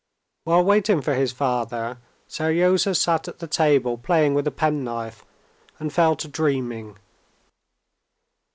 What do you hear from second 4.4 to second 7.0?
a penknife, and fell to dreaming.